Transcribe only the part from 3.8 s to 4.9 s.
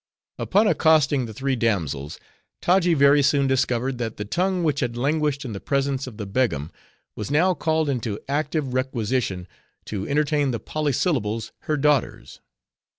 that the tongue which